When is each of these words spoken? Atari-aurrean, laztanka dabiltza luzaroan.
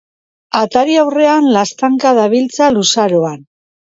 Atari-aurrean, 0.59 1.51
laztanka 1.57 2.15
dabiltza 2.21 2.71
luzaroan. 2.79 3.39